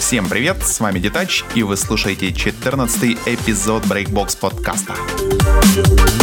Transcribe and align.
Всем 0.00 0.28
привет, 0.30 0.62
с 0.66 0.80
вами 0.80 0.98
Детач, 0.98 1.44
и 1.54 1.62
вы 1.62 1.76
слушаете 1.76 2.32
14 2.32 3.18
эпизод 3.26 3.84
Breakbox 3.84 4.38
подкаста. 4.40 4.94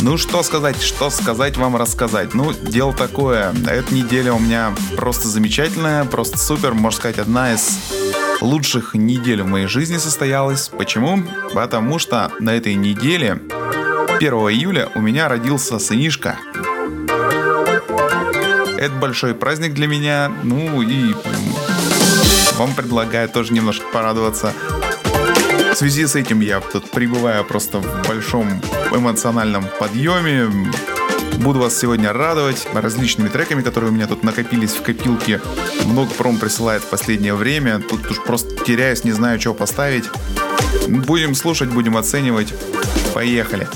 Ну 0.01 0.17
что 0.17 0.41
сказать, 0.43 0.81
что 0.81 1.09
сказать 1.09 1.57
вам 1.57 1.75
рассказать? 1.75 2.33
Ну, 2.33 2.53
дело 2.53 2.93
такое, 2.93 3.53
эта 3.67 3.93
неделя 3.93 4.33
у 4.33 4.39
меня 4.39 4.73
просто 4.95 5.27
замечательная, 5.27 6.05
просто 6.05 6.37
супер, 6.37 6.73
можно 6.73 6.97
сказать, 6.97 7.19
одна 7.19 7.53
из 7.53 7.79
лучших 8.41 8.93
недель 8.93 9.41
в 9.41 9.47
моей 9.47 9.67
жизни 9.67 9.97
состоялась. 9.97 10.69
Почему? 10.69 11.23
Потому 11.53 11.99
что 11.99 12.31
на 12.39 12.55
этой 12.55 12.75
неделе 12.75 13.41
1 14.17 14.33
июля 14.33 14.89
у 14.95 15.01
меня 15.01 15.27
родился 15.27 15.79
сынишка. 15.79 16.37
Это 18.77 18.93
большой 18.99 19.33
праздник 19.33 19.73
для 19.73 19.87
меня, 19.87 20.31
ну 20.43 20.81
и 20.81 21.15
вам 22.57 22.73
предлагаю 22.73 23.27
тоже 23.27 23.53
немножко 23.53 23.85
порадоваться. 23.91 24.53
В 25.71 25.75
связи 25.75 26.05
с 26.07 26.15
этим 26.15 26.39
я 26.39 26.59
тут 26.59 26.89
пребываю 26.91 27.43
просто 27.43 27.79
в 27.79 28.07
большом 28.07 28.61
эмоциональном 28.97 29.65
подъеме. 29.79 30.49
Буду 31.37 31.59
вас 31.59 31.77
сегодня 31.77 32.13
радовать 32.13 32.67
различными 32.73 33.29
треками, 33.29 33.61
которые 33.61 33.91
у 33.91 33.93
меня 33.93 34.07
тут 34.07 34.23
накопились 34.23 34.71
в 34.71 34.81
копилке. 34.81 35.39
Много 35.85 36.11
пром 36.11 36.37
присылает 36.37 36.81
в 36.83 36.87
последнее 36.87 37.35
время. 37.35 37.79
Тут 37.79 38.09
уж 38.09 38.21
просто 38.21 38.55
теряюсь, 38.65 39.03
не 39.03 39.11
знаю, 39.11 39.39
что 39.39 39.53
поставить. 39.53 40.05
Будем 40.87 41.35
слушать, 41.35 41.69
будем 41.69 41.95
оценивать. 41.97 42.53
Поехали. 43.13 43.67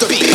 Drop. 0.00 0.29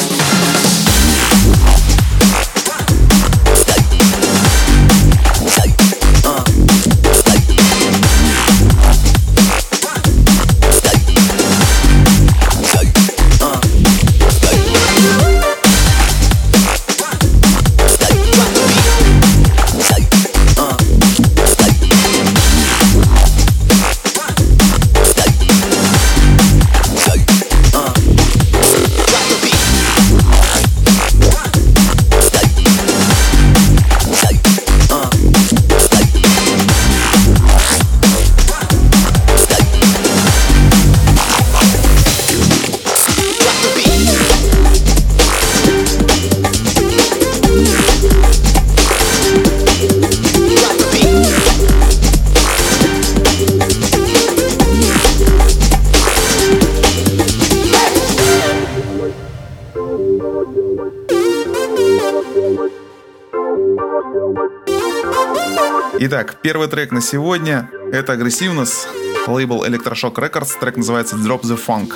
Первый 66.45 66.67
трек 66.67 66.91
на 66.91 67.01
сегодня— 67.01 67.71
это 67.91 68.13
агрессивность. 68.13 68.87
Лейбл 69.25 69.65
Electroshock 69.65 70.13
Records. 70.13 70.59
Трек 70.59 70.77
называется 70.77 71.15
Drop 71.15 71.41
the 71.41 71.57
Funk. 71.57 71.95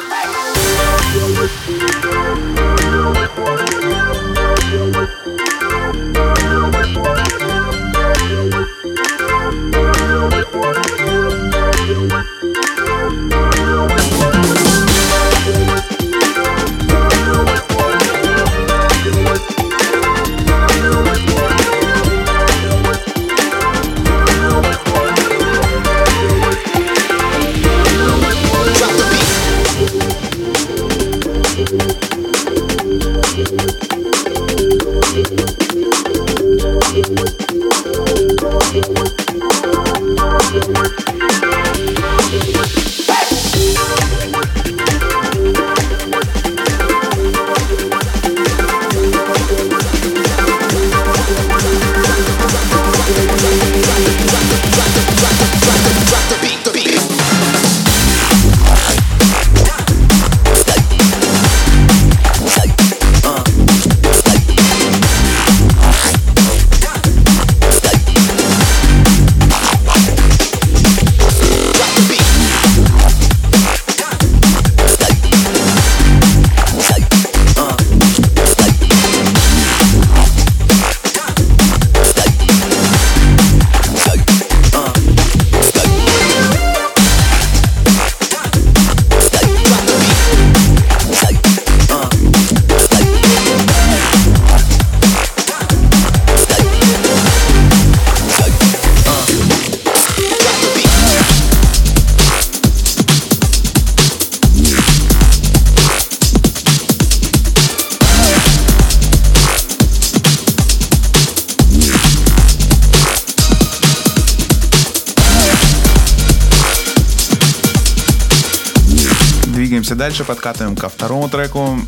Дальше 120.09 120.23
подкатываем 120.23 120.75
ко 120.75 120.89
второму 120.89 121.29
треку. 121.29 121.79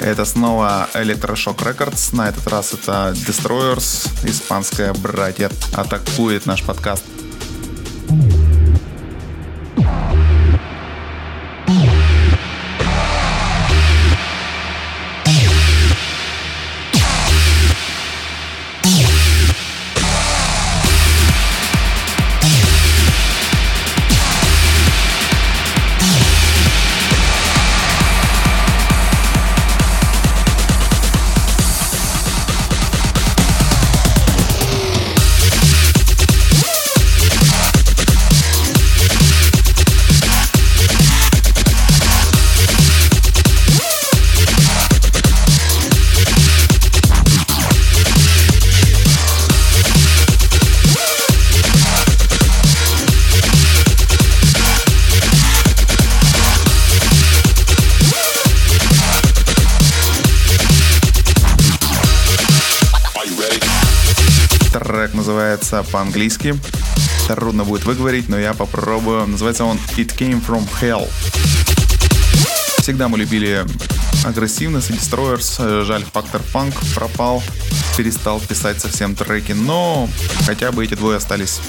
Это 0.00 0.24
снова 0.24 0.88
Electroshock 0.94 1.56
Records. 1.56 2.14
На 2.14 2.28
этот 2.28 2.46
раз 2.46 2.72
это 2.72 3.12
Destroyers, 3.26 4.08
испанская 4.22 4.92
братья, 4.94 5.50
атакует 5.72 6.46
наш 6.46 6.62
подкаст. 6.62 7.02
По-английски. 65.90 66.54
Трудно 67.28 67.64
будет 67.64 67.84
выговорить, 67.84 68.28
но 68.28 68.38
я 68.38 68.54
попробую. 68.54 69.26
Называется 69.26 69.64
он 69.64 69.78
It 69.96 70.16
Came 70.16 70.44
From 70.44 70.66
Hell. 70.80 71.08
Всегда 72.78 73.08
мы 73.08 73.18
любили 73.18 73.64
агрессивность 74.24 74.90
и 74.90 74.94
Destroyers. 74.94 75.84
Жаль, 75.84 76.04
фактор 76.12 76.42
фанк 76.42 76.74
пропал, 76.94 77.42
перестал 77.96 78.40
писать 78.40 78.80
совсем 78.80 79.14
треки, 79.14 79.52
но 79.52 80.08
хотя 80.46 80.72
бы 80.72 80.84
эти 80.84 80.94
двое 80.94 81.18
остались 81.18 81.60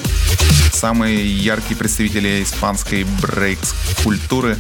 самые 0.73 1.25
яркие 1.25 1.77
представители 1.77 2.43
испанской 2.43 3.05
брейкс 3.21 3.73
культуры 4.03 4.57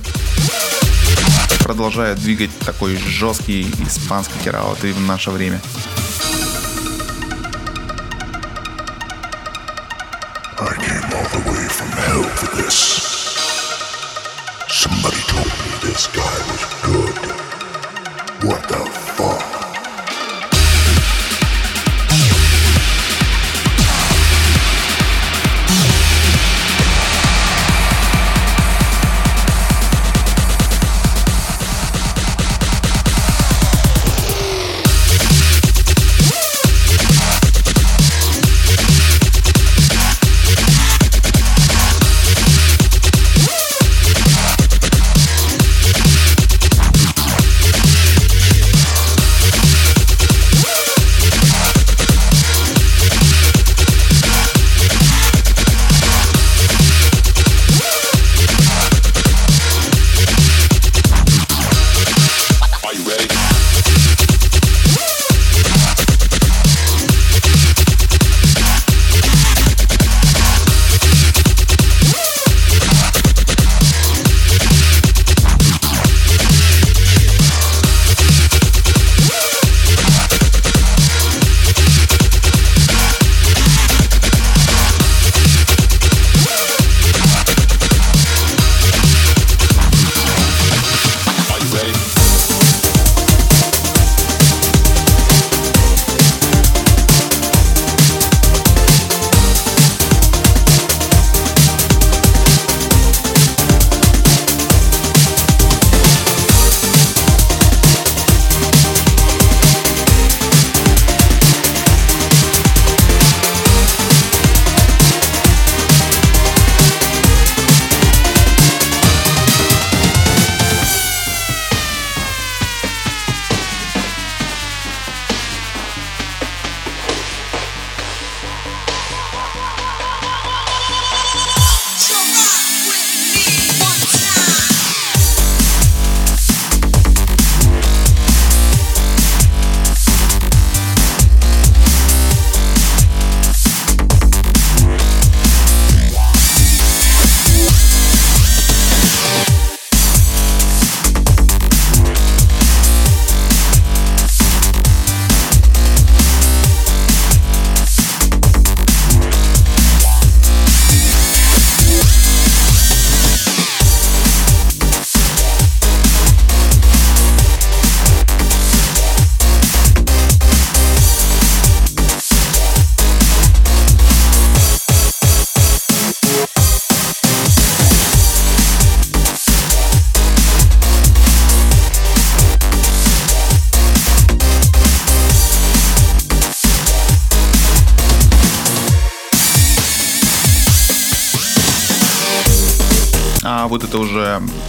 продолжают 1.63 2.19
двигать 2.19 2.51
такой 2.59 2.97
жесткий 2.97 3.61
испанский 3.87 4.37
кераут 4.43 4.83
и 4.83 4.91
в 4.91 4.99
наше 4.99 5.31
время. 5.31 5.61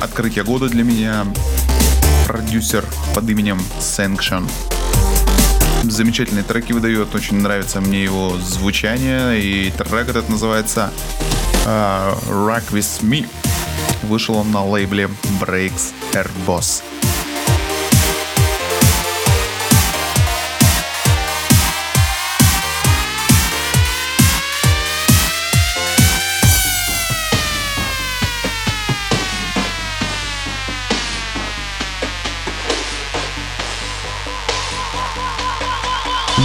Открытие 0.02 0.44
года 0.44 0.68
для 0.68 0.82
меня. 0.82 1.26
Продюсер 2.26 2.84
под 3.14 3.28
именем 3.30 3.60
Sanction. 3.78 4.50
Замечательные 5.84 6.44
треки 6.44 6.72
выдает, 6.72 7.14
очень 7.14 7.36
нравится 7.36 7.80
мне 7.80 8.02
его 8.02 8.36
звучание. 8.38 9.40
И 9.40 9.70
трек 9.70 10.08
этот 10.08 10.28
называется 10.28 10.92
uh, 11.66 12.18
Rock 12.28 12.70
With 12.70 13.02
Me. 13.02 13.28
Вышел 14.02 14.36
он 14.36 14.50
на 14.50 14.64
лейбле 14.64 15.08
Breaks 15.40 15.92
Air 16.12 16.30
Boss. 16.46 16.82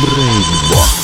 Brainbox. 0.01 0.96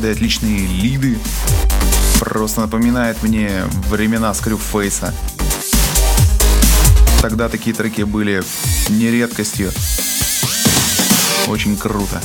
Пэды, 0.00 0.12
отличные 0.12 0.66
лиды. 0.66 1.18
Просто 2.20 2.62
напоминает 2.62 3.22
мне 3.22 3.64
времена 3.90 4.32
Скрюфейса. 4.32 5.12
Тогда 7.20 7.50
такие 7.50 7.76
треки 7.76 8.00
были 8.02 8.42
не 8.88 9.10
редкостью. 9.10 9.70
Очень 11.48 11.76
круто. 11.76 12.22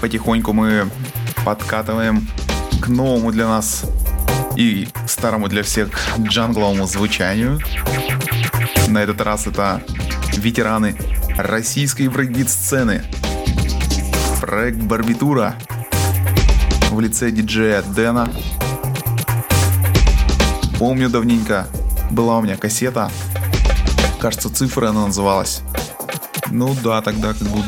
Потихоньку 0.00 0.52
мы 0.52 0.90
подкатываем 1.44 2.26
к 2.80 2.88
новому 2.88 3.32
для 3.32 3.46
нас 3.46 3.84
и 4.56 4.88
старому 5.06 5.48
для 5.48 5.62
всех 5.62 5.90
джангловому 6.18 6.86
звучанию. 6.86 7.60
На 8.88 8.98
этот 9.02 9.20
раз 9.20 9.46
это 9.46 9.82
ветераны 10.32 10.96
российской 11.36 12.08
брейкбит-сцены. 12.08 13.04
Проект 14.40 14.78
Барбитура 14.78 15.54
в 16.90 16.98
лице 17.00 17.30
диджея 17.30 17.82
Дэна. 17.82 18.32
Помню 20.78 21.10
давненько, 21.10 21.66
была 22.10 22.38
у 22.38 22.42
меня 22.42 22.56
кассета. 22.56 23.10
Кажется, 24.18 24.52
цифры 24.52 24.88
она 24.88 25.06
называлась. 25.06 25.62
Ну 26.50 26.74
да, 26.82 27.02
тогда 27.02 27.34
как 27.34 27.48
бы 27.48 27.62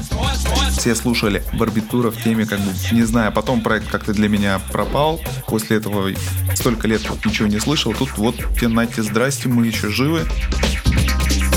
все 0.83 0.97
слушали 0.97 1.45
барбитура 1.53 2.11
в 2.11 2.21
теме, 2.21 2.45
как 2.45 2.59
бы, 2.59 2.73
не 2.91 3.05
знаю, 3.05 3.31
потом 3.31 3.61
проект 3.61 3.89
как-то 3.89 4.13
для 4.13 4.29
меня 4.29 4.61
пропал. 4.73 5.21
После 5.47 5.77
этого 5.77 6.11
столько 6.57 6.89
лет 6.89 7.03
ничего 7.25 7.47
не 7.47 7.61
слышал. 7.61 7.95
Тут 7.95 8.19
вот, 8.19 8.35
те 8.59 8.67
нате, 8.67 9.05
здрасте, 9.05 9.49
мы 9.49 9.69
еще 9.69 9.91
живы. 9.91 10.27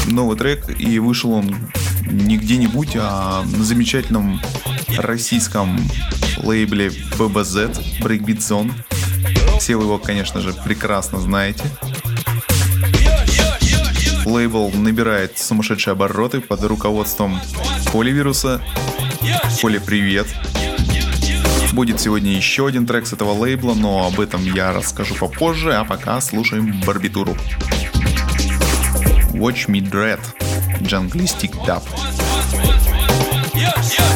Новый 0.05 0.37
трек, 0.37 0.79
и 0.79 0.99
вышел 0.99 1.31
он 1.31 1.71
не 2.05 2.37
где-нибудь, 2.37 2.97
а 2.97 3.43
на 3.43 3.63
замечательном 3.63 4.39
российском 4.95 5.75
лейбле 6.37 6.89
BBZ, 7.17 8.01
Breakbeat 8.01 8.37
Zone. 8.37 8.73
Все 9.59 9.75
вы 9.75 9.85
его, 9.85 9.97
конечно 9.97 10.39
же, 10.39 10.53
прекрасно 10.53 11.19
знаете. 11.19 11.63
Лейбл 14.23 14.69
набирает 14.71 15.39
сумасшедшие 15.39 15.93
обороты 15.93 16.41
под 16.41 16.63
руководством 16.63 17.41
Поливируса. 17.91 18.61
Поле, 19.61 19.79
привет! 19.79 20.27
Будет 21.73 21.99
сегодня 21.99 22.33
еще 22.33 22.67
один 22.67 22.85
трек 22.85 23.07
с 23.07 23.13
этого 23.13 23.31
лейбла, 23.31 23.73
но 23.73 24.07
об 24.07 24.19
этом 24.19 24.43
я 24.53 24.71
расскажу 24.71 25.15
попозже, 25.15 25.73
а 25.73 25.83
пока 25.83 26.21
слушаем 26.21 26.81
барбитуру. 26.85 27.35
Watch 29.33 29.67
Me 29.67 29.81
Dread, 29.81 30.21
Junglistic 30.81 31.53
Dub. 31.65 31.83
Yeah, 33.53 33.73
yeah, 33.75 34.14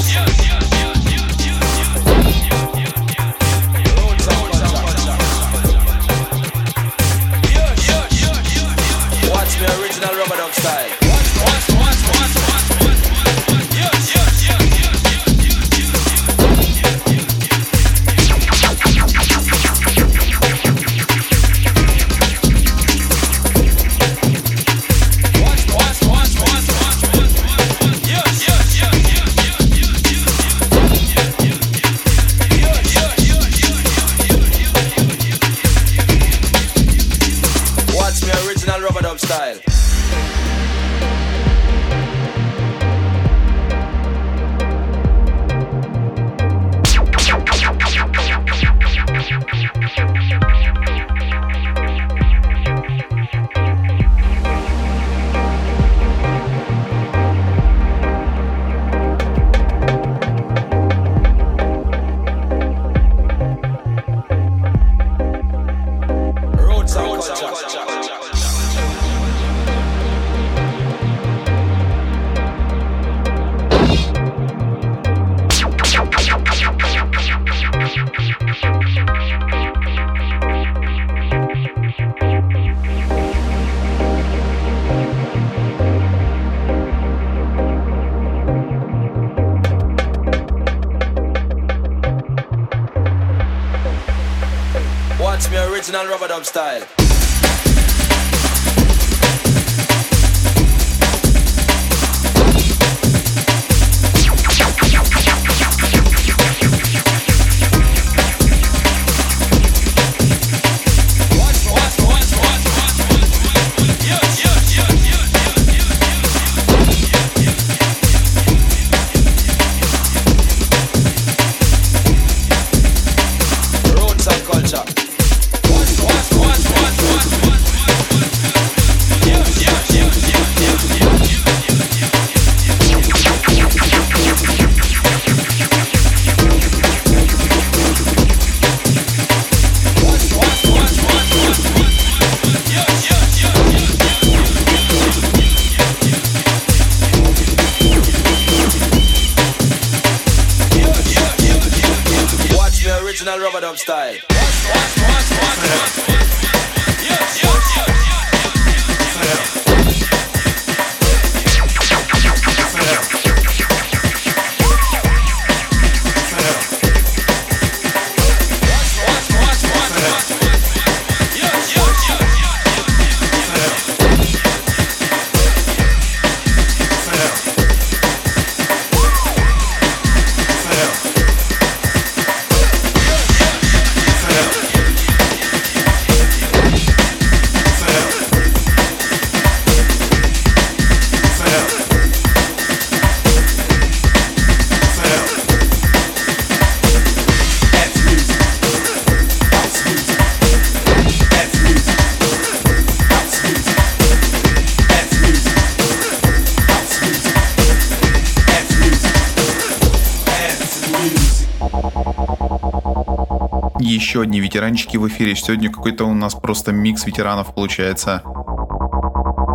еще 214.19 214.23
одни 214.23 214.41
ветеранчики 214.41 214.97
в 214.97 215.07
эфире. 215.07 215.33
Сегодня 215.33 215.71
какой-то 215.71 216.03
у 216.03 216.13
нас 216.13 216.35
просто 216.35 216.73
микс 216.73 217.05
ветеранов 217.05 217.53
получается. 217.53 218.21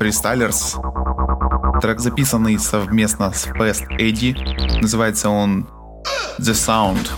Freestylers. 0.00 0.80
Трек 1.82 2.00
записанный 2.00 2.58
совместно 2.58 3.30
с 3.32 3.46
Fast 3.46 3.86
Eddie. 3.98 4.80
Называется 4.80 5.28
он 5.28 5.68
The 6.38 6.54
Sound. 6.54 7.10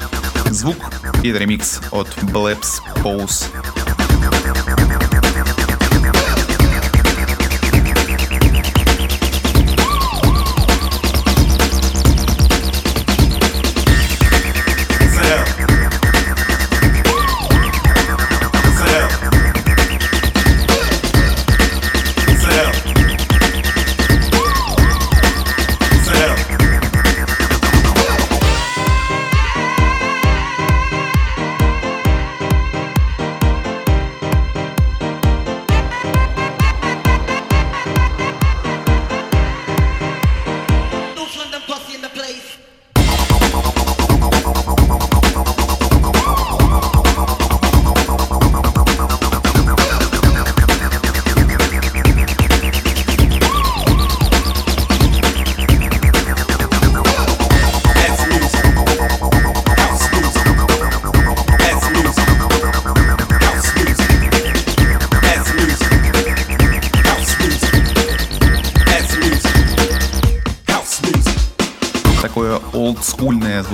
Звук 0.50 0.76
и 1.22 1.32
ремикс 1.32 1.80
от 1.92 2.08
Blaps 2.32 2.80
Pose. 2.96 3.44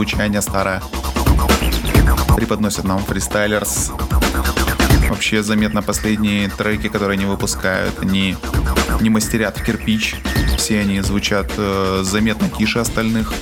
Звучание 0.02 0.42
старое. 0.42 0.82
Преподносят 2.34 2.82
нам 2.84 2.98
фристайлерс. 3.04 3.92
Вообще 5.08 5.44
заметно 5.44 5.80
последние 5.80 6.48
треки, 6.48 6.88
которые 6.88 7.16
они 7.16 7.24
выпускают, 7.24 8.00
они 8.00 8.36
не 9.00 9.10
мастерят 9.10 9.56
в 9.58 9.64
кирпич. 9.64 10.16
Все 10.56 10.80
они 10.80 11.00
звучат 11.02 11.52
э, 11.56 12.00
заметно 12.02 12.48
тише 12.48 12.80
остальных. 12.80 13.32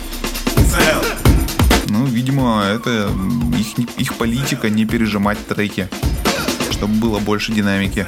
Ну, 1.89 2.05
видимо, 2.05 2.63
это 2.63 3.11
их, 3.57 3.79
их 3.99 4.15
политика 4.17 4.69
не 4.69 4.85
пережимать 4.85 5.39
треки, 5.47 5.89
чтобы 6.71 6.93
было 6.97 7.21
больше 7.21 7.53
динамики. 7.53 8.07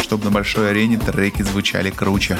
Чтобы 0.00 0.26
на 0.26 0.30
большой 0.30 0.70
арене 0.70 0.96
треки 0.96 1.42
звучали 1.42 1.90
круче. 1.90 2.38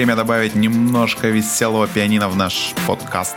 Время 0.00 0.16
добавить 0.16 0.54
немножко 0.54 1.28
веселого 1.28 1.86
пианино 1.86 2.30
в 2.30 2.36
наш 2.36 2.72
подкаст. 2.86 3.36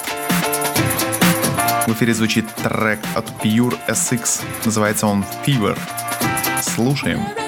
В 1.86 1.92
эфире 1.92 2.14
звучит 2.14 2.46
трек 2.56 3.00
от 3.16 3.26
Pure 3.44 3.78
SX. 3.90 4.42
Называется 4.64 5.08
он 5.08 5.26
Fever. 5.46 5.78
Слушаем. 6.62 7.20
Слушаем. 7.20 7.43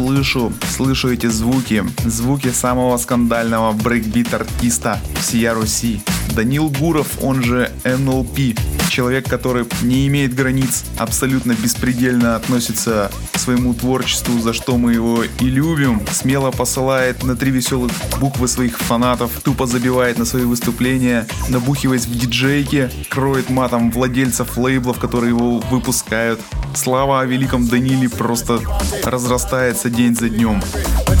Слышу, 0.00 0.50
слышу 0.74 1.12
эти 1.12 1.26
звуки, 1.26 1.84
звуки 2.06 2.48
самого 2.48 2.96
скандального 2.96 3.72
брейкбит-артиста 3.72 4.98
всея 5.20 5.52
Руси. 5.52 6.00
Данил 6.34 6.70
Гуров, 6.70 7.22
он 7.22 7.42
же 7.44 7.70
NLP, 7.84 8.58
человек, 8.88 9.28
который 9.28 9.66
не 9.82 10.08
имеет 10.08 10.34
границ, 10.34 10.84
абсолютно 10.96 11.52
беспредельно 11.52 12.36
относится 12.36 13.10
своему 13.40 13.74
творчеству, 13.74 14.38
за 14.38 14.52
что 14.52 14.76
мы 14.76 14.92
его 14.92 15.24
и 15.24 15.44
любим, 15.44 16.02
смело 16.12 16.50
посылает 16.50 17.22
на 17.22 17.34
три 17.34 17.50
веселых 17.50 17.90
буквы 18.20 18.46
своих 18.48 18.78
фанатов, 18.78 19.30
тупо 19.42 19.66
забивает 19.66 20.18
на 20.18 20.24
свои 20.24 20.44
выступления, 20.44 21.26
набухиваясь 21.48 22.06
в 22.06 22.16
диджейке, 22.16 22.90
кроет 23.08 23.50
матом 23.50 23.90
владельцев 23.90 24.56
лейблов, 24.56 24.98
которые 24.98 25.30
его 25.30 25.58
выпускают. 25.70 26.40
Слава 26.74 27.20
о 27.20 27.24
великом 27.24 27.66
Даниле 27.66 28.08
просто 28.08 28.60
разрастается 29.04 29.90
день 29.90 30.14
за 30.14 30.28
днем. 30.28 30.62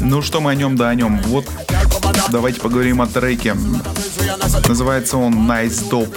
Ну 0.02 0.22
что 0.22 0.40
мы 0.40 0.52
о 0.52 0.54
нем, 0.54 0.76
да 0.76 0.90
о 0.90 0.94
нем. 0.94 1.20
Вот 1.26 1.46
давайте 2.30 2.60
поговорим 2.60 3.00
о 3.00 3.06
треке. 3.06 3.56
Называется 4.68 5.16
он 5.16 5.34
Nice 5.50 5.88
Dope. 5.90 6.14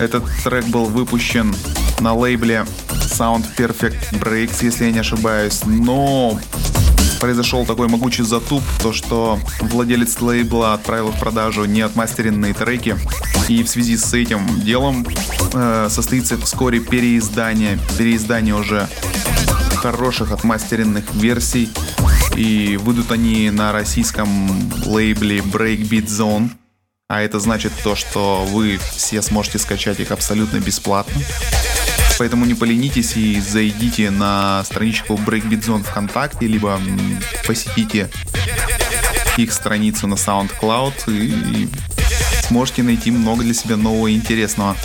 Этот 0.00 0.24
трек 0.42 0.64
был 0.66 0.86
выпущен 0.86 1.54
на 2.00 2.14
лейбле 2.14 2.66
Sound 2.90 3.44
Perfect 3.56 4.12
Breaks, 4.12 4.56
если 4.62 4.86
я 4.86 4.90
не 4.90 4.98
ошибаюсь, 4.98 5.60
но 5.64 6.38
произошел 7.20 7.64
такой 7.64 7.88
могучий 7.88 8.22
затуп, 8.22 8.62
то 8.82 8.92
что 8.92 9.38
владелец 9.60 10.20
лейбла 10.20 10.74
отправил 10.74 11.10
в 11.10 11.18
продажу 11.18 11.64
неотмастеренные 11.64 12.54
треки, 12.54 12.96
и 13.48 13.62
в 13.62 13.68
связи 13.68 13.96
с 13.96 14.12
этим 14.14 14.60
делом 14.60 15.06
э, 15.52 15.88
состоится 15.90 16.36
вскоре 16.38 16.80
переиздание, 16.80 17.78
переиздание 17.98 18.54
уже 18.54 18.88
хороших 19.76 20.32
отмастеренных 20.32 21.12
версий, 21.14 21.70
и 22.36 22.78
выйдут 22.80 23.10
они 23.12 23.50
на 23.50 23.72
российском 23.72 24.72
лейбле 24.86 25.38
Breakbeat 25.38 26.06
Zone, 26.06 26.50
а 27.08 27.20
это 27.20 27.40
значит 27.40 27.72
то, 27.84 27.94
что 27.94 28.44
вы 28.48 28.78
все 28.96 29.20
сможете 29.22 29.58
скачать 29.58 30.00
их 30.00 30.12
абсолютно 30.12 30.58
бесплатно. 30.58 31.20
Поэтому 32.18 32.44
не 32.44 32.54
поленитесь 32.54 33.16
и 33.16 33.40
зайдите 33.40 34.10
на 34.10 34.62
страничку 34.64 35.14
Breakbeat 35.14 35.62
Zone 35.62 35.82
ВКонтакте, 35.82 36.46
либо 36.46 36.80
посетите 37.46 38.10
их 39.36 39.52
страницу 39.52 40.06
на 40.06 40.14
SoundCloud 40.14 40.92
и, 41.08 41.68
сможете 42.48 42.82
найти 42.82 43.10
много 43.10 43.42
для 43.42 43.54
себя 43.54 43.76
нового 43.76 44.08
и 44.08 44.14
интересного. 44.14 44.76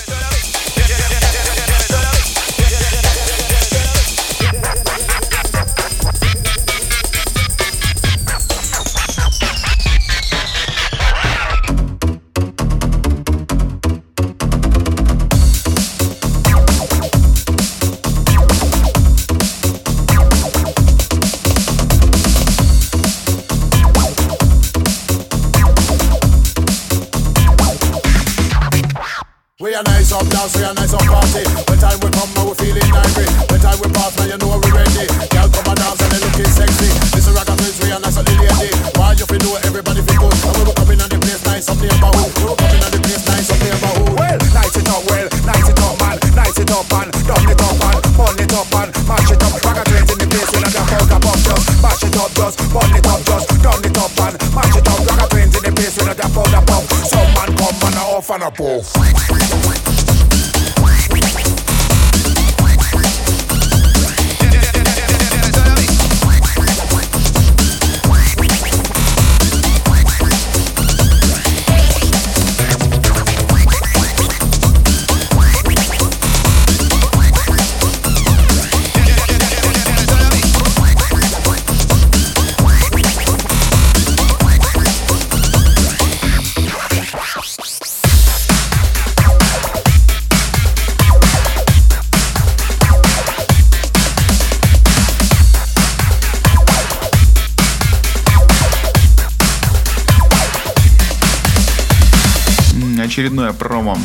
Очередное 103.27 103.51
промо 103.51 103.97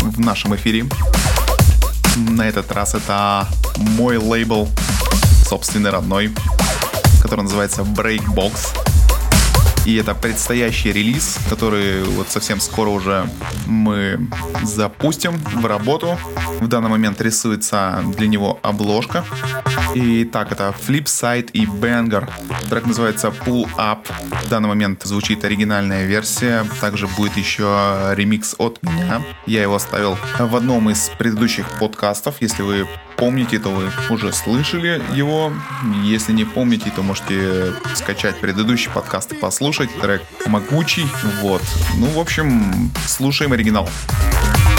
в 0.00 0.20
нашем 0.20 0.56
эфире. 0.56 0.86
На 2.16 2.48
этот 2.48 2.72
раз 2.72 2.94
это 2.94 3.46
мой 3.76 4.16
лейбл, 4.16 4.70
собственный 5.46 5.90
родной, 5.90 6.32
который 7.20 7.42
называется 7.42 7.82
Breakbox. 7.82 8.52
И 9.84 9.96
это 9.96 10.14
предстоящий 10.14 10.92
релиз, 10.92 11.36
который 11.50 12.04
вот 12.04 12.30
совсем 12.30 12.58
скоро 12.58 12.88
уже 12.88 13.28
мы 13.66 14.30
запустим 14.62 15.36
в 15.36 15.66
работу. 15.66 16.18
В 16.58 16.66
данный 16.66 16.88
момент 16.88 17.20
рисуется 17.20 18.02
для 18.16 18.28
него 18.28 18.58
обложка. 18.62 19.26
И 19.94 20.24
так, 20.24 20.50
это 20.50 20.74
Flipside 20.76 21.50
и 21.52 21.66
Banger. 21.66 22.28
Трек 22.68 22.84
называется 22.86 23.28
Pull 23.28 23.68
Up. 23.76 24.06
В 24.44 24.48
данный 24.48 24.68
момент 24.68 25.02
звучит 25.04 25.44
оригинальная 25.44 26.04
версия. 26.04 26.66
Также 26.80 27.06
будет 27.06 27.36
еще 27.36 28.12
ремикс 28.16 28.56
от 28.58 28.82
меня. 28.82 29.22
Я 29.46 29.62
его 29.62 29.76
оставил 29.76 30.18
в 30.38 30.56
одном 30.56 30.90
из 30.90 31.10
предыдущих 31.16 31.66
подкастов. 31.78 32.36
Если 32.40 32.62
вы 32.62 32.88
помните, 33.16 33.60
то 33.60 33.70
вы 33.70 33.90
уже 34.10 34.32
слышали 34.32 35.00
его. 35.14 35.52
Если 36.02 36.32
не 36.32 36.44
помните, 36.44 36.92
то 36.94 37.02
можете 37.02 37.72
скачать 37.94 38.40
предыдущий 38.40 38.90
подкаст 38.90 39.32
и 39.32 39.36
послушать. 39.36 39.90
Трек 40.00 40.22
могучий. 40.46 41.06
Вот. 41.40 41.62
Ну, 41.98 42.06
в 42.06 42.18
общем, 42.18 42.90
слушаем 43.06 43.52
оригинал. 43.52 43.88
Some 44.18 44.73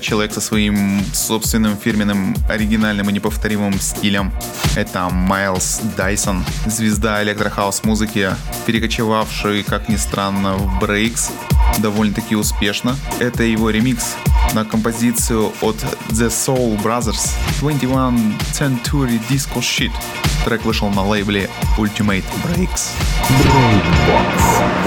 человек 0.00 0.32
со 0.32 0.40
своим 0.40 1.02
собственным 1.12 1.76
фирменным 1.76 2.36
оригинальным 2.48 3.08
и 3.10 3.12
неповторимым 3.12 3.78
стилем. 3.80 4.32
Это 4.76 5.08
Майлз 5.10 5.80
Дайсон, 5.96 6.44
звезда 6.66 7.22
электрохаус 7.22 7.84
музыки, 7.84 8.30
перекочевавший, 8.66 9.62
как 9.62 9.88
ни 9.88 9.96
странно, 9.96 10.54
в 10.54 10.80
брейкс 10.80 11.30
довольно-таки 11.78 12.36
успешно. 12.36 12.96
Это 13.18 13.42
его 13.42 13.70
ремикс 13.70 14.14
на 14.54 14.64
композицию 14.64 15.52
от 15.60 15.76
The 16.10 16.28
Soul 16.28 16.80
Brothers 16.82 17.32
21 17.60 18.34
Century 18.52 19.20
Disco 19.28 19.60
Shit. 19.60 19.92
Трек 20.44 20.64
вышел 20.64 20.88
на 20.90 21.06
лейбле 21.06 21.48
Ultimate 21.78 22.24
Breaks. 22.44 22.90
Breakbox. 23.28 24.81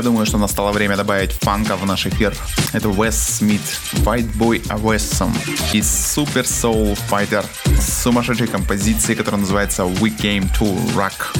Я 0.00 0.04
думаю, 0.04 0.24
что 0.24 0.38
настало 0.38 0.72
время 0.72 0.96
добавить 0.96 1.32
фанка 1.32 1.76
в 1.76 1.84
наш 1.84 2.06
эфир. 2.06 2.34
Это 2.72 2.88
Wes 2.88 3.12
Смит, 3.12 3.60
White 4.04 4.32
Boy 4.38 4.62
Awesome 4.68 5.36
и 5.74 5.80
Super 5.80 6.44
Soul 6.44 6.98
Fighter 7.10 7.44
с 7.78 8.02
сумасшедшей 8.02 8.46
композицией, 8.46 9.14
которая 9.14 9.42
называется 9.42 9.82
We 9.82 10.16
Came 10.16 10.50
to 10.58 10.94
Rock. 10.94 11.36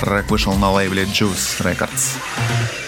Трек 0.00 0.30
вышел 0.30 0.54
на 0.54 0.72
лейбле 0.72 1.04
Juice 1.04 1.60
Records. 1.60 2.81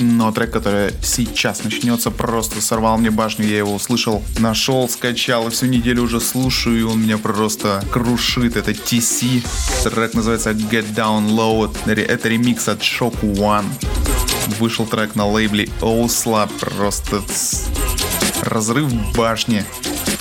Но 0.00 0.30
трек, 0.32 0.52
который 0.52 0.92
сейчас 1.02 1.64
начнется, 1.64 2.10
просто 2.10 2.60
сорвал 2.60 2.98
мне 2.98 3.10
башню. 3.10 3.46
Я 3.46 3.58
его 3.58 3.74
услышал, 3.74 4.22
нашел, 4.38 4.88
скачал, 4.88 5.48
и 5.48 5.50
всю 5.50 5.66
неделю 5.66 6.02
уже 6.02 6.20
слушаю, 6.20 6.78
и 6.78 6.82
он 6.82 7.02
меня 7.02 7.18
просто 7.18 7.82
крушит. 7.90 8.56
Это 8.56 8.70
TC. 8.70 9.44
Трек 9.82 10.14
называется 10.14 10.50
Get 10.50 10.94
Down 10.94 11.28
Low. 11.30 11.68
Это 11.86 12.28
ремикс 12.28 12.68
от 12.68 12.80
Shock 12.80 13.20
One. 13.22 13.66
Вышел 14.60 14.86
трек 14.86 15.14
на 15.14 15.26
лейбле 15.26 15.68
Оусла. 15.80 16.48
Просто 16.60 17.22
разрыв 18.42 18.92
башни. 19.14 19.64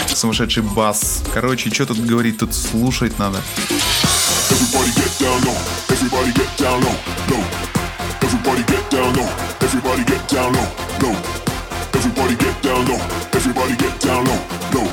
Сумасшедший 0.07 0.63
бас. 0.63 1.23
Короче, 1.33 1.69
что 1.69 1.85
тут 1.85 1.99
говорить, 1.99 2.39
тут 2.39 2.53
слушать 2.55 3.19
надо. 3.19 3.39
Everybody 4.49 4.91
get 4.95 5.19
down 5.19 5.43
low. 5.45 5.57
Everybody 5.89 6.31
get 6.33 6.57
down 6.57 6.81
low. 6.81 6.95
low. 7.29 7.43
Everybody 8.21 8.63
get 8.63 8.89
down 8.89 9.13
low. 9.15 9.56
Everybody 9.67 10.05
get 10.05 10.29
down 10.29 10.53
low. 10.53 10.63
low. 11.03 11.15
Everybody 11.91 12.35
get 12.37 12.55
down 12.63 12.87
low. 12.87 13.03
Everybody 13.35 13.75
get 13.75 13.99
down 13.99 14.23
low. 14.23 14.39
low. 14.71 14.87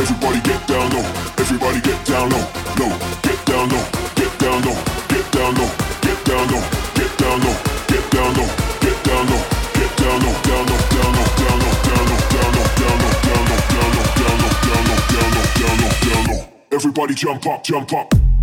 Everybody 0.00 0.40
get 0.40 0.66
down 0.66 0.88
low. 0.88 1.04
Everybody 1.36 1.80
get 1.82 2.00
down 2.06 2.30
low. 2.30 2.40
low. 2.80 2.96
Get 3.20 3.44
down 3.44 3.68
low. 3.68 3.84
Get 4.16 4.32
down 4.40 4.64
low. 4.64 4.72
Get 5.12 5.26
down 5.36 5.52
low. 5.52 5.68
Get 6.00 6.16
down 6.24 6.48
low. 6.48 6.64
Get 6.96 7.12
down 7.20 7.40
low. 7.44 7.52
Get 7.92 8.08
down 8.16 8.32
low. 8.40 8.48
Get 8.80 8.96
down 9.04 9.26
low. 9.28 9.44
Get 9.76 9.92
down 10.00 10.16
low. 10.24 10.32
Down 10.48 10.64
low. 10.64 10.80
Down 10.88 11.12
low. 11.12 11.28
Down 11.36 11.60
low. 11.60 11.76
Down 11.76 12.00
low. 12.00 12.24
Down 12.24 12.48
low. 12.48 12.48
Down 12.48 12.56
low. 12.56 12.68
Down 12.80 12.96
low. 12.96 13.20
Down 13.20 13.44
low. 13.44 13.60
Down 13.60 13.98
low. 14.00 14.16
Down 14.16 14.40
low. 14.40 14.96
Down 15.12 15.28
low. 15.28 15.44
Down 15.60 15.76
low. 15.76 15.92
Down 16.08 16.24
low. 16.30 16.48
Everybody 16.72 17.14
jump 17.14 17.46
up. 17.46 17.62
Jump 17.62 17.92
up. 17.92 18.39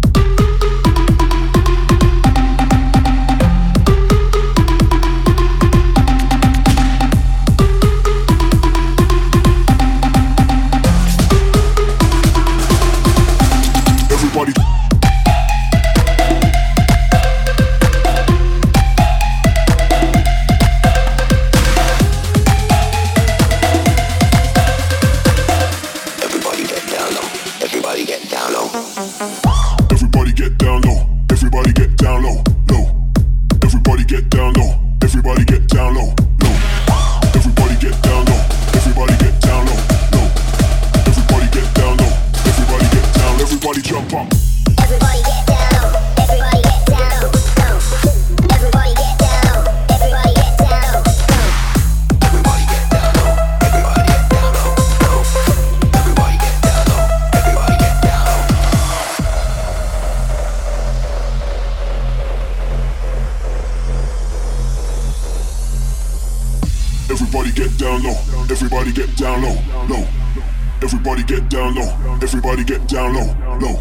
Everybody 70.97 71.23
get 71.23 71.47
down 71.51 71.75
low, 71.75 72.17
Everybody 72.23 72.63
get 72.63 72.87
down 72.87 73.13
low. 73.13 73.59
Low. 73.61 73.77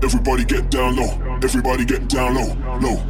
Everybody 0.00 0.44
get 0.44 0.70
down 0.70 0.94
low. 0.94 1.10
Everybody 1.42 1.84
get 1.84 2.08
down 2.08 2.36
low. 2.36 2.78
Low. 2.78 3.02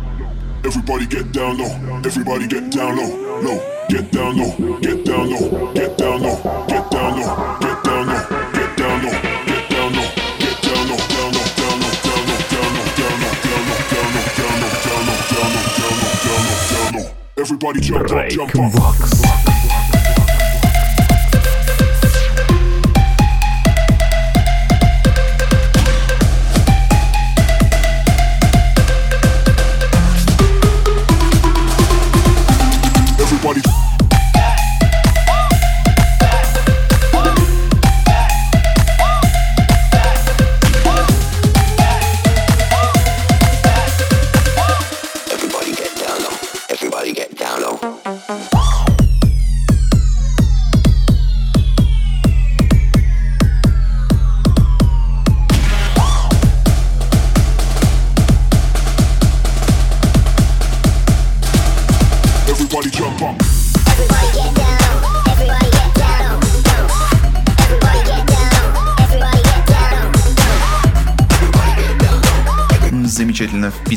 Everybody 0.65 1.07
get 1.07 1.33
down 1.33 1.59
low. 1.59 2.01
Everybody 2.03 2.47
get 2.49 2.71
down 2.71 2.97
low. 2.97 3.27
low, 3.45 3.61
get 3.91 4.11
down 4.11 4.39
low, 4.39 4.57
get 4.81 5.05
down 5.05 5.29
low, 5.29 5.73
get 5.75 5.99
down 5.99 6.23
low, 6.23 6.37
get 6.69 6.91
down 6.91 7.13
low, 7.13 7.29
get 7.61 7.85
down 7.85 8.07
low, 8.09 8.25
get 8.57 8.77
down 8.81 9.05
low, 9.05 9.21
get 9.45 9.69
down 9.69 9.93
low, 9.93 10.09
get 10.41 10.57
down 10.65 10.89
low, 10.89 10.97
down 11.13 11.37
low, 11.37 11.53
down 11.53 11.77
low, 11.77 12.01
down 12.01 12.25
low, 12.25 12.41
down 12.41 12.73
low, 12.73 12.97
down 12.97 13.13
low, 13.13 13.13
down 13.17 13.17
low, 13.17 13.37
down 13.37 13.53
low, 13.57 13.63
down 13.97 14.05
low, 14.17 14.33
down 14.33 15.05
low, 15.05 15.23
down 15.29 15.53
low, 15.53 15.69
down 15.77 15.93
low, 15.93 16.17
down 16.25 16.43
low, 16.47 16.59
down 16.73 17.05
low. 17.05 17.13
Everybody 17.37 17.81
jump 17.81 18.11
up, 18.11 18.29
jump 18.31 18.57
up. 18.81 19.56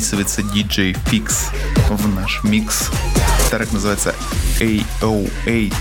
Вписывается 0.00 0.40
DJ 0.40 0.96
Fix 1.10 1.52
в 1.90 2.08
наш 2.14 2.42
микс. 2.42 2.88
Трек 3.50 3.70
называется 3.70 4.14
AO8 4.58 5.74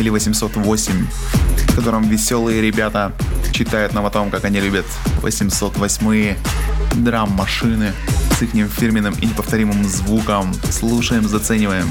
или 0.00 0.08
808, 0.08 1.06
в 1.68 1.76
котором 1.76 2.08
веселые 2.08 2.60
ребята 2.60 3.12
читают 3.52 3.94
нам 3.94 4.04
о 4.04 4.10
том, 4.10 4.32
как 4.32 4.44
они 4.44 4.58
любят 4.58 4.84
808 5.22 6.34
драм-машины 6.96 7.92
с 8.36 8.42
их 8.42 8.50
фирменным 8.72 9.14
и 9.14 9.26
неповторимым 9.26 9.84
звуком. 9.84 10.52
Слушаем, 10.68 11.28
зацениваем. 11.28 11.86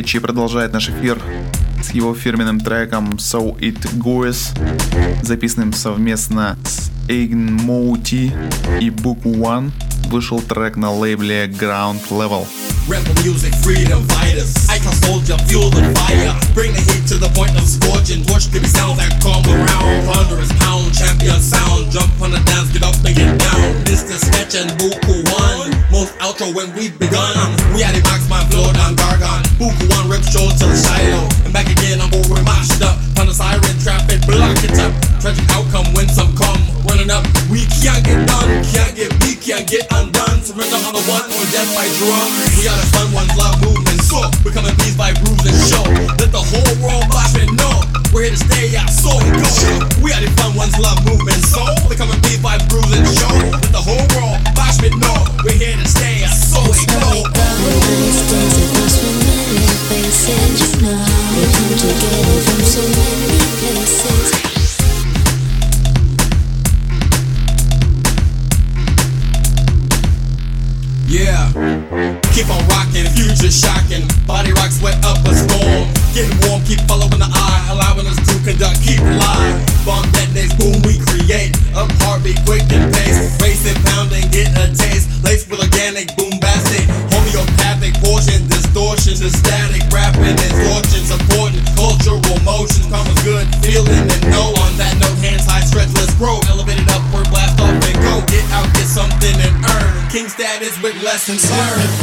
Скетчи 0.00 0.18
продолжает 0.18 0.72
наш 0.72 0.88
эфир 0.88 1.20
с 1.84 1.90
его 1.90 2.14
фирменным 2.14 2.58
треком 2.58 3.10
So 3.18 3.54
It 3.58 3.78
Goes, 3.98 4.48
записанным 5.22 5.74
совместно 5.74 6.56
с 6.64 6.90
Эйген 7.06 7.52
Моути 7.56 8.32
и 8.80 8.88
Book 8.88 9.24
One. 9.24 9.72
Вышел 10.06 10.40
трек 10.40 10.78
на 10.78 10.90
лейбле 10.90 11.48
Ground 11.48 12.00
Level. 12.08 12.46
Rebel 12.88 13.12
music, 13.22 13.54
freedom 13.62 14.02
fighters. 14.08 14.56
Icon 14.70 14.94
soldier, 15.04 15.36
fuel 15.46 15.68
the 15.68 15.82
fire. 15.94 16.34
Bring 16.54 16.72
the 16.72 16.80
heat 16.80 17.06
to 17.08 17.18
the 17.18 17.28
point 17.34 17.54
of 17.58 17.68
scorching. 17.68 18.24
Watch 18.32 18.46
the 18.48 18.66
sound 18.66 18.98
that 19.00 19.20
come 19.20 19.44
around. 19.52 20.08
Thunderous 20.08 20.50
pound, 20.60 20.94
champion 20.94 21.42
sound. 21.42 21.92
Jump 21.92 22.10
on 22.22 22.30
the 22.30 22.40
dance, 22.46 22.72
get 22.72 22.82
up 22.82 22.94
and 23.04 23.14
get 23.14 23.38
down. 23.38 23.84
This 23.84 24.02
the 24.04 24.16
sketch 24.16 24.54
and 24.54 24.70
Buku 24.80 25.28
one. 25.30 25.79
Outro 26.40 26.54
when 26.54 26.72
we've 26.74 26.96
begun. 26.98 27.36
We 27.76 27.82
had 27.84 27.94
the 27.94 28.00
max, 28.08 28.28
my 28.28 28.40
flow 28.48 28.72
down 28.72 28.96
Gargon. 28.96 29.44
Buku 29.60 29.84
one 29.92 30.08
rip 30.08 30.24
shows 30.24 30.56
to 30.60 30.72
Shiloh. 30.72 31.28
And 31.44 31.52
back 31.52 31.68
again, 31.68 32.00
I'm 32.00 32.12
over 32.14 32.40
mashed 32.42 32.80
up. 32.80 32.96
On 33.20 33.28
the 33.28 33.34
siren 33.34 33.76
traffic, 33.84 34.24
block 34.24 34.56
it 34.64 34.72
up. 34.80 34.92
Tragic 35.20 35.44
outcome 35.52 35.92
when 35.92 36.08
some 36.08 36.32
come. 36.36 36.56
Running 36.88 37.12
up, 37.12 37.28
we 37.52 37.68
can't 37.84 38.00
get 38.04 38.24
done. 38.24 38.48
Can't 38.72 38.96
get 38.96 39.12
beat, 39.20 39.44
can't 39.44 39.68
get 39.68 39.84
undone. 39.92 40.40
Surrender 40.40 40.80
on 40.88 40.96
the 40.96 41.04
one 41.04 41.28
or 41.28 41.44
death 41.52 41.68
by 41.76 41.84
drum. 42.00 42.28
We 42.56 42.64
are 42.64 42.78
the 42.78 42.88
fun 42.88 43.12
ones, 43.12 43.32
love 43.36 43.60
movement. 43.60 44.00
So, 44.08 44.24
becoming 44.40 44.72
bees 44.80 44.96
by 44.96 45.12
grooves 45.20 45.44
and 45.44 45.60
show. 45.68 45.84
Let 46.16 46.32
the 46.32 46.40
whole 46.40 46.74
world 46.80 47.04
watch 47.12 47.36
me 47.36 47.52
know. 47.52 47.84
We're 48.16 48.26
here 48.26 48.34
to 48.34 48.40
stay, 48.40 48.72
yeah, 48.72 48.88
so 48.88 49.12
it 49.20 49.36
go. 49.36 49.48
We 50.00 50.10
are 50.16 50.24
the 50.24 50.32
fun 50.40 50.56
ones, 50.56 50.72
love 50.80 51.04
movement. 51.04 51.44
So, 51.44 51.62
becoming 51.86 52.18
bees 52.24 52.40
by 52.40 52.56
grooves 52.72 52.96
and 52.96 53.04
show. 53.12 53.30
Let 53.52 53.70
the 53.76 53.84
whole 53.84 54.02
world 54.16 54.40
watch 54.56 54.80
me 54.80 54.88
know. 54.96 55.28
We're 55.44 55.60
here 55.60 55.76
to 55.76 55.86
stay, 55.86 56.24
faces, 60.30 60.76
you 60.76 60.82
know. 60.82 61.04
We 61.34 61.42
come 61.52 61.78
together 61.78 62.29
lessons 101.28 101.50
learned. 101.50 101.99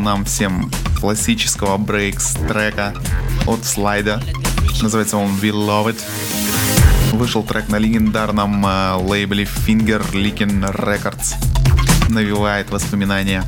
Нам 0.00 0.24
всем 0.24 0.70
классического 0.98 1.76
брейкс 1.76 2.34
трека 2.48 2.94
от 3.46 3.64
слайда. 3.64 4.22
Называется 4.82 5.16
он 5.16 5.30
We 5.40 5.50
Love 5.50 5.94
It. 5.94 7.16
Вышел 7.16 7.42
трек 7.42 7.68
на 7.68 7.76
легендарном 7.76 8.64
э, 8.66 8.94
лейбле 8.94 9.44
Finger 9.44 10.02
Licking 10.12 10.72
Records. 10.74 11.34
Навевает 12.08 12.70
воспоминания. 12.70 13.44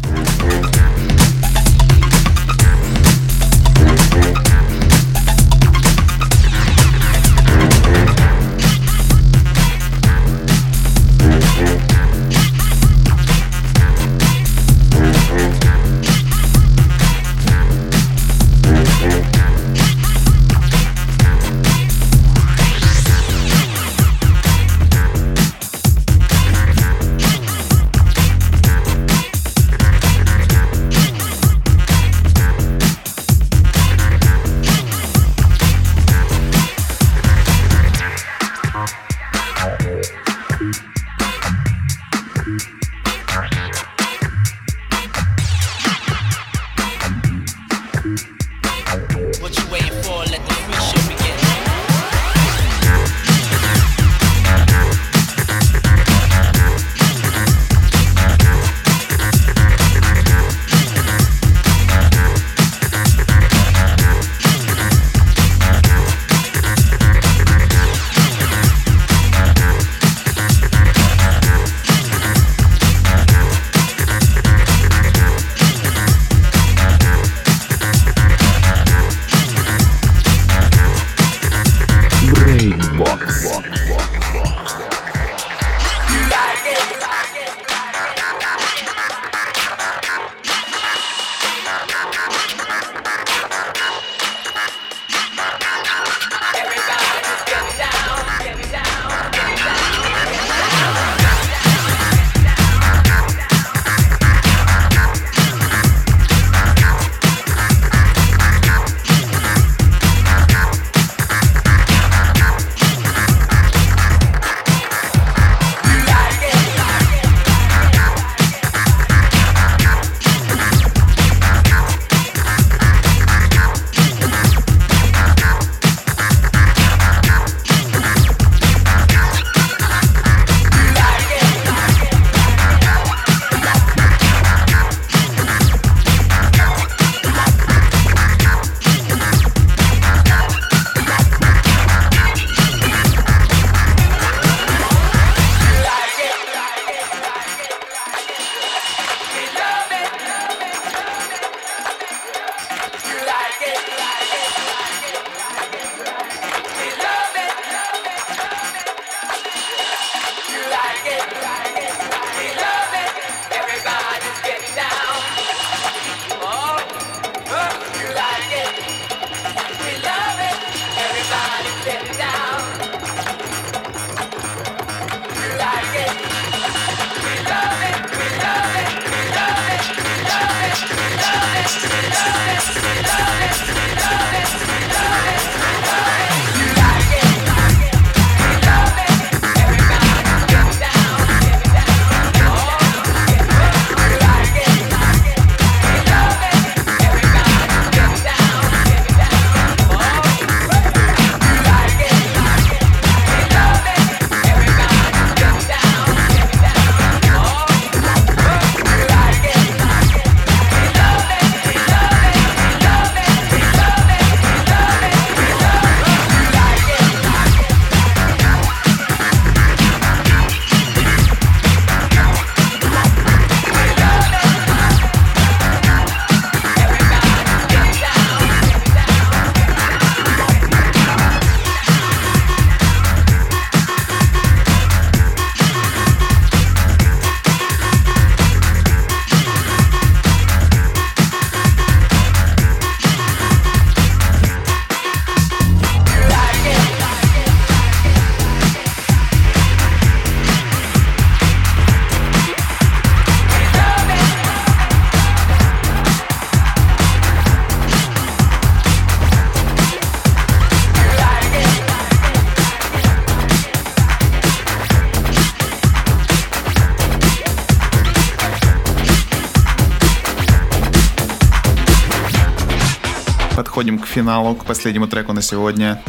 подходим 273.82 273.98
к 273.98 274.06
финалу, 274.06 274.54
к 274.54 274.64
последнему 274.64 275.08
треку 275.08 275.32
на 275.32 275.42
сегодня. 275.42 276.00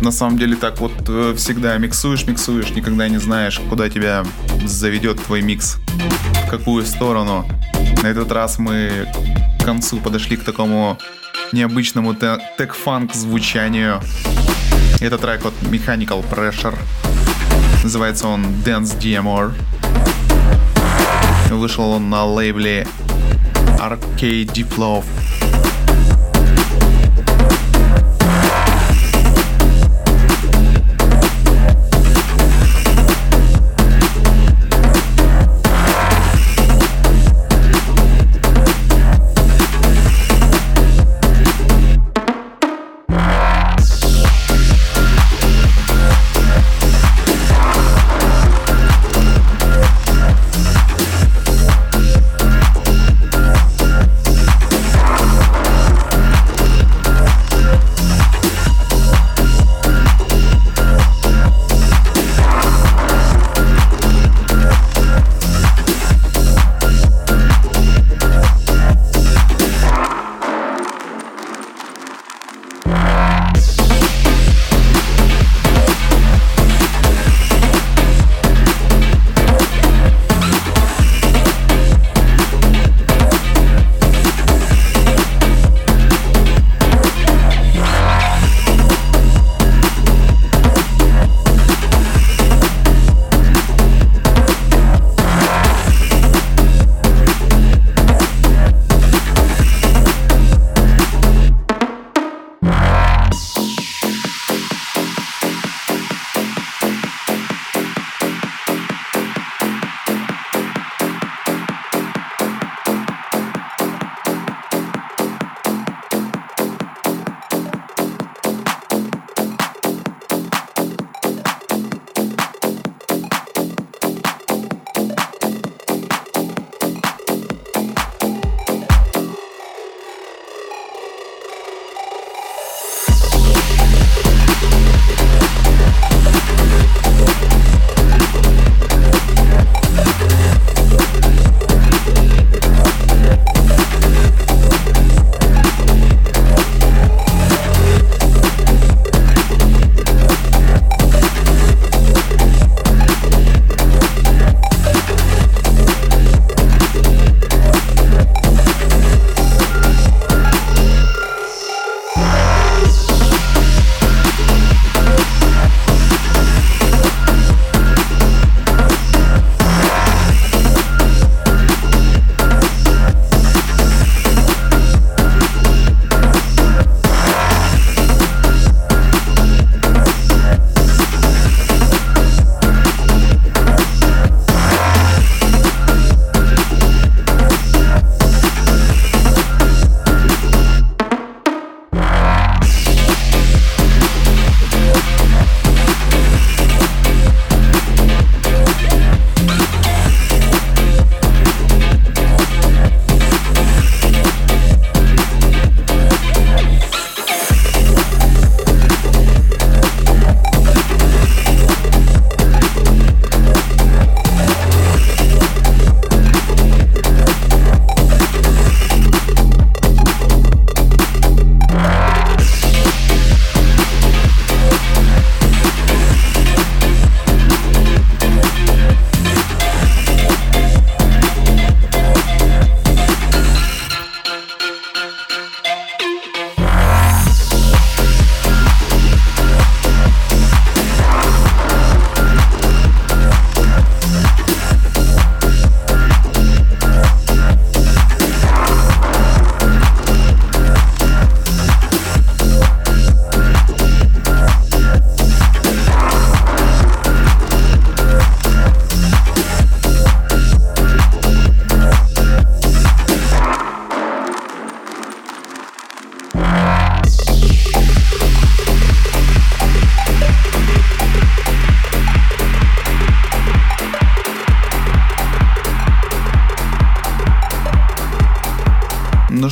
на 0.00 0.10
самом 0.10 0.38
деле 0.38 0.56
так 0.56 0.80
вот 0.80 0.92
э, 1.08 1.34
всегда 1.36 1.76
миксуешь, 1.76 2.26
миксуешь, 2.26 2.70
никогда 2.70 3.08
не 3.08 3.18
знаешь, 3.18 3.60
куда 3.68 3.88
тебя 3.90 4.24
заведет 4.64 5.22
твой 5.22 5.42
микс, 5.42 5.76
в 6.46 6.50
какую 6.50 6.84
сторону. 6.86 7.46
На 8.02 8.06
этот 8.08 8.32
раз 8.32 8.58
мы 8.58 9.06
к 9.60 9.64
концу 9.64 9.98
подошли 9.98 10.36
к 10.36 10.44
такому 10.44 10.98
необычному 11.52 12.14
тег-фанк 12.14 13.14
звучанию. 13.14 14.00
Это 15.00 15.18
трек 15.18 15.44
от 15.46 15.54
Mechanical 15.62 16.24
Pressure. 16.28 16.76
Называется 17.82 18.28
он 18.28 18.44
Dance 18.64 18.98
DMR. 18.98 19.52
Вышел 21.50 21.90
он 21.90 22.10
на 22.10 22.24
лейбле 22.24 22.86
Arcade 23.78 24.46
Deep 24.46 24.76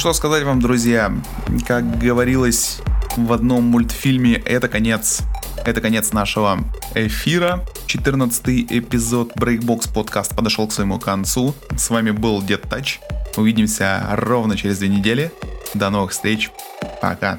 что 0.08 0.14
сказать 0.14 0.42
вам, 0.42 0.58
друзья. 0.58 1.12
Как 1.66 1.98
говорилось 1.98 2.78
в 3.18 3.30
одном 3.30 3.64
мультфильме, 3.64 4.36
это 4.36 4.66
конец. 4.66 5.20
Это 5.66 5.82
конец 5.82 6.14
нашего 6.14 6.60
эфира. 6.94 7.66
14 7.84 8.72
эпизод 8.72 9.32
Breakbox 9.36 9.92
подкаст 9.92 10.34
подошел 10.34 10.66
к 10.66 10.72
своему 10.72 10.98
концу. 10.98 11.54
С 11.76 11.90
вами 11.90 12.12
был 12.12 12.40
Дед 12.40 12.62
Тач. 12.62 13.00
Увидимся 13.36 14.02
ровно 14.12 14.56
через 14.56 14.78
две 14.78 14.88
недели. 14.88 15.30
До 15.74 15.90
новых 15.90 16.12
встреч. 16.12 16.48
Пока. 17.02 17.38